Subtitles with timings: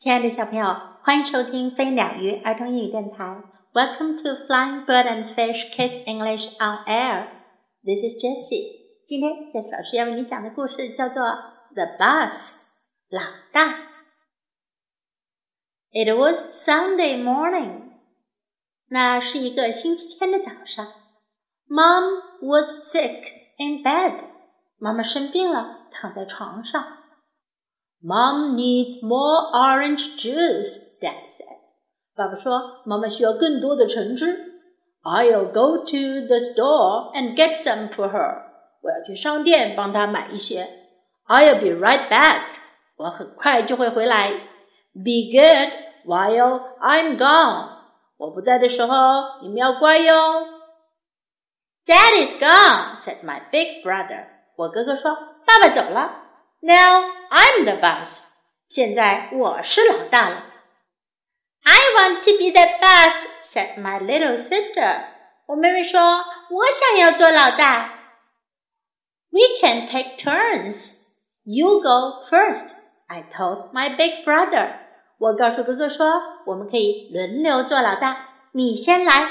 [0.00, 0.66] 亲爱的小朋友，
[1.02, 3.42] 欢迎收听飞鸟鱼儿童英语电台。
[3.72, 7.28] Welcome to Flying Bird and Fish Kids English on Air.
[7.82, 9.04] This is Jessie.
[9.06, 11.22] 今天 Jessie 老师要为你讲的故事叫做《
[11.74, 12.62] The Bus》
[13.08, 13.86] 老大。
[15.92, 17.92] It was Sunday morning.
[18.88, 20.86] 那是一个星期天的早上。
[21.68, 23.24] Mom was sick
[23.58, 24.24] in bed.
[24.78, 26.84] 妈妈生病了，躺在床上。
[28.02, 31.58] Mom needs more orange juice, Dad said.
[32.14, 34.54] 爸爸说：“妈妈需要更多的橙汁。”
[35.02, 38.42] I'll go to the store and get some for her.
[38.82, 40.66] 我要去商店帮她买一些。
[41.26, 42.42] I'll be right back.
[42.96, 44.30] 我很快就会回来。
[44.92, 45.72] Be good
[46.06, 47.68] while I'm gone.
[48.16, 50.14] 我不在的时候，你们要乖哟。
[51.86, 54.26] Dad is gone, said my big brother.
[54.56, 56.22] 我哥哥说：“爸爸走了。”
[56.60, 58.34] Now I'm the boss.
[58.66, 60.44] 现在我是老大了。
[61.62, 65.04] I want to be the boss," said my little sister.
[65.46, 67.92] 我妹妹说：“我想要做老大。”
[69.30, 71.06] We can take turns.
[71.44, 72.70] You go first.
[73.06, 74.78] I told my big brother.
[75.18, 79.28] 我告诉哥哥说：“我们可以轮流做老大，你先来。”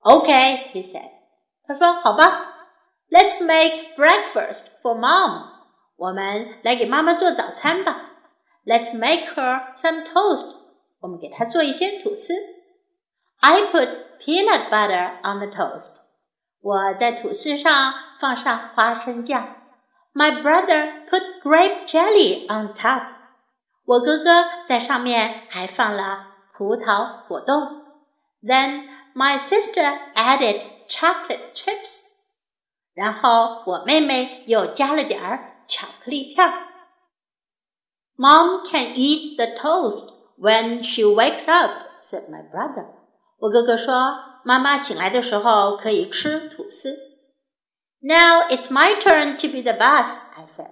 [0.00, 1.10] Okay, he said.
[1.66, 2.54] 他说：“好吧。”
[3.10, 5.52] Let's make breakfast for mom.
[6.00, 8.10] 我们来给妈妈做早餐吧。
[8.64, 10.56] Let's make her some toast。
[11.00, 12.34] 我们给她做一些吐司。
[13.40, 13.88] I put
[14.20, 15.98] peanut butter on the toast。
[16.60, 19.56] 我在吐司上放上花生酱。
[20.12, 23.06] My brother put grape jelly on top。
[23.84, 27.84] 我哥哥在上面还放了葡萄果冻。
[28.42, 32.16] Then my sister added chocolate chips。
[32.94, 35.49] 然后我妹妹又加了点儿。
[35.64, 36.46] 巧克力片。
[38.16, 41.70] Mom can eat the toast when she wakes up,"
[42.02, 42.86] said my brother.
[43.38, 46.96] 我哥哥说，妈妈醒来的时候可以吃吐司。
[48.00, 50.70] Now it's my turn to be the boss," I said.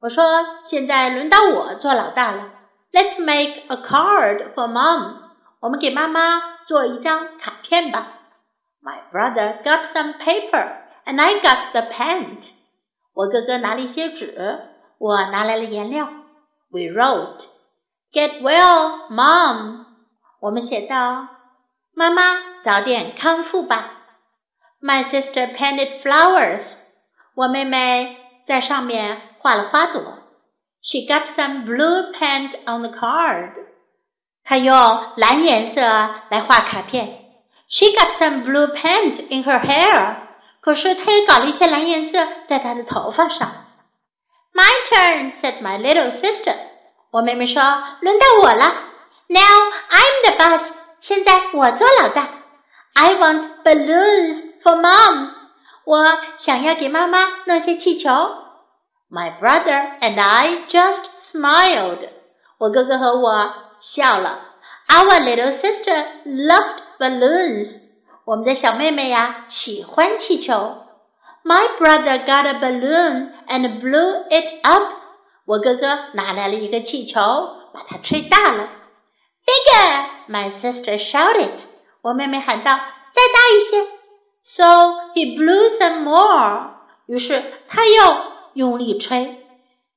[0.00, 2.50] 我说，现在轮到我做老大了。
[2.92, 5.18] Let's make a card for mom.
[5.60, 8.18] 我们给妈妈做一张卡片吧。
[8.82, 12.48] My brother got some paper, and I got the paint.
[13.16, 14.34] 我哥哥拿了一些纸，
[14.98, 16.08] 我拿来了颜料。
[16.70, 17.44] We wrote,
[18.12, 19.84] "Get well, Mom."
[20.40, 23.98] 我们写道：“妈妈，早点康复吧。”
[24.80, 26.76] My sister painted flowers.
[27.34, 28.16] 我妹妹
[28.46, 30.18] 在上面画了花朵。
[30.80, 33.52] She got some blue paint on the card.
[34.42, 34.74] 她用
[35.16, 35.80] 蓝颜色
[36.30, 37.20] 来画卡片。
[37.68, 40.16] She got some blue paint in her hair.
[40.67, 43.49] 可是他也搞了一些蓝颜色在他的头发上。
[44.53, 46.53] My turn, said my little sister.
[47.09, 47.61] 我妹妹说
[48.01, 48.75] ：“轮到我了。”
[49.29, 50.73] Now I'm the boss.
[50.99, 52.27] 现在我做老大。
[52.95, 55.29] I want balloons for mom.
[55.85, 58.09] 我想要给妈妈弄些气球。
[59.09, 62.09] My brother and I just smiled.
[62.57, 64.41] 我哥哥和我笑了。
[64.89, 67.86] Our little sister loved balloons.
[68.26, 70.78] 我们的小妹妹呀，喜欢气球。
[71.44, 74.84] My brother got a balloon and blew it up。
[75.44, 77.20] 我哥哥拿来了一个气球，
[77.72, 78.68] 把它吹大了。
[79.44, 80.04] Bigger!
[80.28, 81.58] My sister shouted。
[82.02, 82.78] 我妹妹喊道：“
[83.12, 83.86] 再大一些。”
[84.44, 84.64] So
[85.14, 86.74] he blew some more。
[87.06, 88.16] 于是他又
[88.54, 89.44] 用力吹。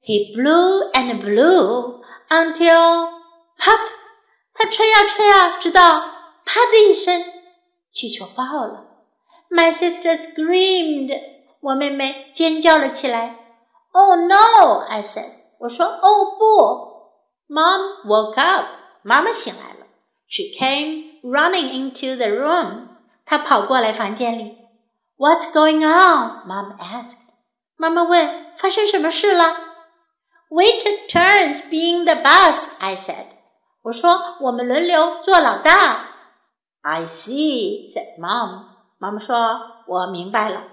[0.03, 3.09] He blew and blew until
[3.59, 3.79] pop。
[4.56, 6.00] 他吹呀吹呀，直到
[6.44, 7.23] 啪的一声。
[7.91, 8.85] 气球爆了！
[9.50, 11.19] My sister screamed，
[11.62, 13.38] 我妹妹尖叫了起来。
[13.94, 15.29] Oh no！I said，
[15.59, 17.53] 我说哦不。
[17.53, 18.66] Mom woke up，
[19.03, 19.85] 妈妈醒来了。
[20.28, 22.88] She came running into the room，
[23.25, 24.57] 她跑过来房间里。
[25.18, 27.19] What's going on？Mom asked。
[27.78, 29.56] 妈妈问发生什么事了。
[30.50, 33.28] We took turns being the boss，I said。
[33.84, 36.09] 我说我们轮流做老大。
[36.82, 38.66] I see," said Mom.
[38.97, 40.64] 妈妈说：“我明白了。”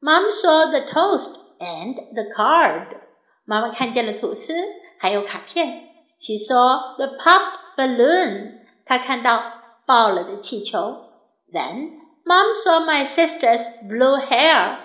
[0.00, 2.98] Mom saw the toast and the card.
[3.44, 4.54] 妈妈看见了吐司，
[4.98, 5.88] 还有卡片。
[6.18, 8.60] She saw the popped balloon.
[8.84, 9.42] 她看到
[9.86, 11.04] 爆了的气球。
[11.52, 11.90] Then
[12.24, 14.78] Mom saw my sister's blue hair.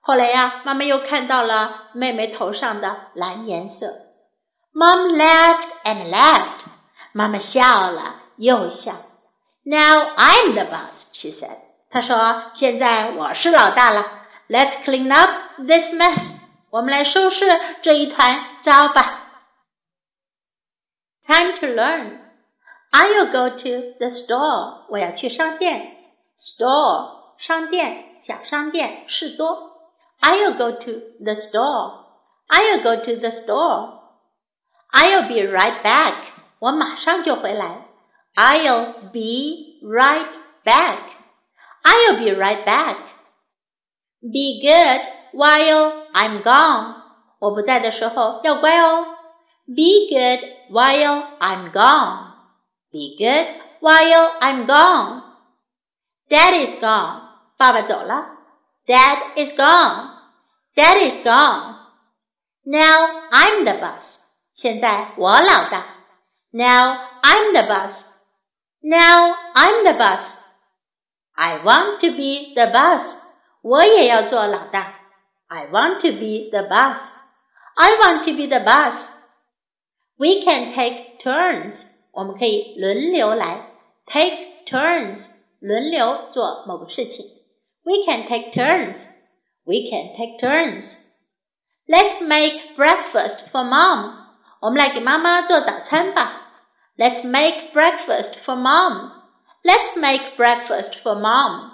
[0.00, 3.86] 后来呀，妈妈又看到了妹妹头上的蓝颜色。
[4.72, 6.66] Mom laughed and laughed.
[7.12, 8.92] 妈妈笑了又笑。
[9.64, 11.56] now I'm the boss, she said.
[11.90, 14.04] 她说：“现在我是老大了。
[14.48, 16.42] Let's clean up this mess.
[16.70, 17.46] 我们来收拾
[17.82, 19.20] 这一团糟吧。”
[21.26, 22.20] Time to learn.
[22.90, 24.86] I'll go to the store.
[24.90, 25.96] 我要去商店。
[26.36, 29.72] Store 商店，小商店，士多。
[30.20, 32.04] I'll go to the store.
[32.48, 34.00] I'll go to the store.
[34.92, 36.14] I'll be right back.
[36.58, 37.87] 我马上就回来。
[38.38, 40.34] I'll be right
[40.64, 40.98] back.
[41.84, 42.96] I'll be right back.
[44.22, 45.00] Be good
[45.32, 47.02] while I'm gone.
[47.38, 49.04] 我不在的时候要乖哦。
[49.66, 50.40] Be good
[50.70, 52.32] while I'm gone.
[52.90, 53.46] Be good
[53.80, 55.22] while I'm gone.
[56.28, 57.20] Dad is gone.
[57.56, 58.26] 爸爸走了。
[58.86, 60.10] Dad is gone.
[60.74, 61.76] Dad is gone.
[62.64, 64.20] Now I'm the boss.
[64.52, 65.84] 现在我老大。
[66.50, 68.17] Now I'm the boss.
[68.82, 70.44] Now I'm the boss.
[71.36, 73.16] I want to be the boss.
[73.62, 74.94] 我也要做老大。
[75.48, 77.12] I want to be the boss.
[77.76, 79.24] I want to be the boss.
[80.16, 81.86] We can take turns.
[82.12, 83.70] 我们可以轮流来。
[84.06, 85.44] Take turns.
[85.60, 87.24] 轮流做某个事情。
[87.84, 89.08] We can take turns.
[89.64, 91.10] We can take turns.
[91.86, 94.14] Let's make breakfast for mom.
[94.60, 96.47] 我们来给妈妈做早餐吧。
[96.98, 99.12] Let's make breakfast for mom.
[99.64, 101.72] Let's make breakfast for mom.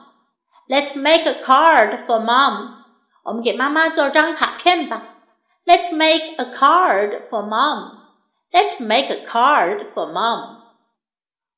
[0.69, 2.85] Let's make a card for mom.
[3.25, 5.03] 我们给妈妈做张卡片吧。
[5.67, 7.99] Let's make a card for mom.
[8.51, 10.63] Let's make a card for mom.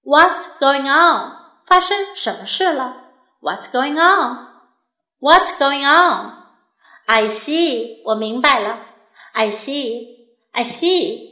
[0.03, 1.37] What's going on?
[1.67, 2.97] 发生什么事了？
[3.41, 4.49] What's going on?
[5.21, 6.33] What's going on?
[7.07, 8.03] I see.
[8.05, 8.81] 我明白了。
[9.33, 10.27] I see.
[10.53, 11.26] I see.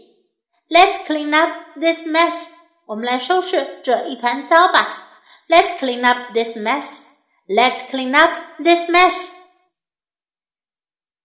[0.70, 2.54] Let's clean up this mess.
[2.88, 5.10] 我们来收拾这一团糟吧。
[5.48, 7.04] Let's clean up this mess.
[7.48, 8.32] Let's clean up
[8.64, 9.32] this mess.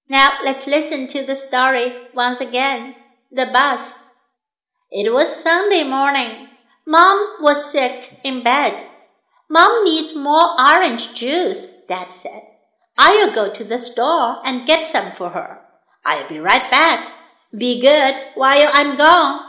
[0.09, 2.95] Now let's listen to the story once again.
[3.31, 4.11] The Boss.
[4.91, 6.49] It was Sunday morning.
[6.85, 8.75] Mom was sick in bed.
[9.49, 12.43] Mom needs more orange juice, Dad said.
[12.99, 15.61] I'll go to the store and get some for her.
[16.05, 17.20] I'll be right back.
[17.57, 19.45] Be good while I'm gone.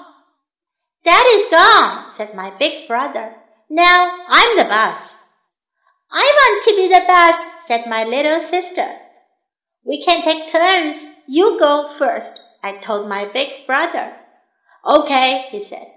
[1.03, 3.33] Dad is gone, said my big brother.
[3.69, 5.29] Now I'm the boss.
[6.11, 8.87] I want to be the boss, said my little sister.
[9.83, 11.05] We can take turns.
[11.27, 14.13] You go first, I told my big brother.
[14.85, 15.87] Okay, he said.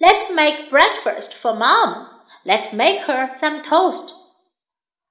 [0.00, 2.08] Let's make breakfast for mom.
[2.44, 4.14] Let's make her some toast.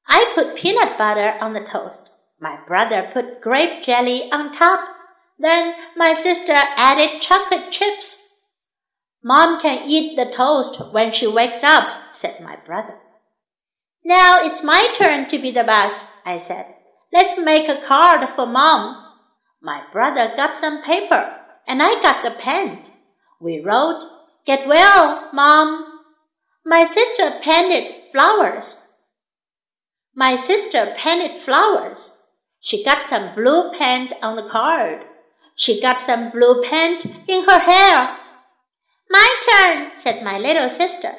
[0.07, 2.12] I put peanut butter on the toast.
[2.40, 4.96] My brother put grape jelly on top.
[5.39, 8.41] Then my sister added chocolate chips.
[9.24, 12.95] Mom can eat the toast when she wakes up, said my brother.
[14.03, 16.65] Now it's my turn to be the boss, I said.
[17.13, 19.06] Let's make a card for mom.
[19.62, 21.36] My brother got some paper
[21.68, 22.83] and I got the pen.
[23.39, 24.03] We wrote,
[24.45, 26.01] Get well, mom.
[26.65, 28.86] My sister painted flowers.
[30.15, 32.18] My sister painted flowers.
[32.59, 35.06] She got some blue paint on the card.
[35.60, 38.18] She got some blue paint in her hair.
[39.10, 41.12] My turn, said my little sister.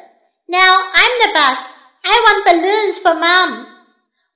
[0.49, 1.71] Now I'm the boss.
[2.03, 3.67] I want balloons for mom.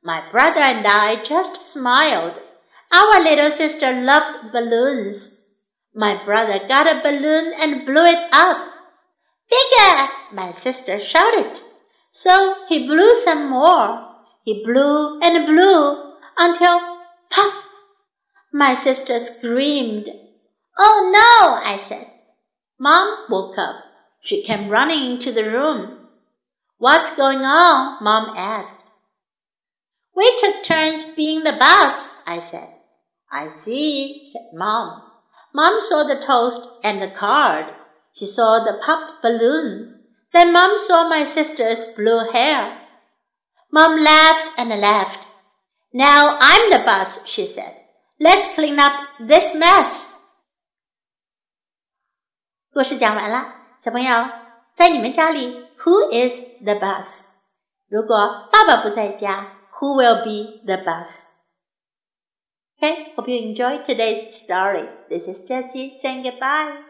[0.03, 2.39] My brother and I just smiled.
[2.93, 5.49] Our little sister loved balloons.
[5.95, 8.59] My brother got a balloon and blew it up.
[9.49, 10.13] Bigger!
[10.33, 11.61] My sister shouted.
[12.11, 14.07] So he blew some more.
[14.45, 16.79] He blew and blew until
[17.31, 17.64] pop!
[18.57, 20.09] My sister screamed.
[20.79, 22.07] Oh no, I said.
[22.79, 23.75] Mom woke up.
[24.21, 26.07] She came running into the room.
[26.79, 28.01] What's going on?
[28.01, 28.77] Mom asked.
[30.15, 32.69] We took turns being the boss, I said.
[33.29, 35.03] I see, said Mom.
[35.53, 37.75] Mom saw the toast and the card.
[38.13, 39.99] She saw the popped balloon.
[40.33, 42.79] Then Mom saw my sister's blue hair.
[43.73, 45.27] Mom laughed and laughed.
[45.93, 47.81] Now I'm the boss, she said.
[48.18, 50.08] Let's clean up this mess.
[52.74, 54.30] 故事讲完了，小朋友，
[54.76, 57.40] 在你们家里，Who is the boss？
[57.88, 61.38] 如果爸爸不在家，who will be the boss?
[62.80, 64.88] Okay, hope you enjoyed today's story.
[65.10, 66.84] This is Jessie saying goodbye.